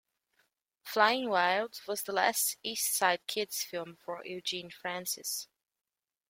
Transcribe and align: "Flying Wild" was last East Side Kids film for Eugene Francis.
"Flying 0.81 1.29
Wild" 1.29 1.79
was 1.87 2.07
last 2.07 2.57
East 2.63 2.95
Side 2.97 3.27
Kids 3.27 3.61
film 3.61 3.97
for 4.03 4.25
Eugene 4.25 4.71
Francis. 4.71 5.47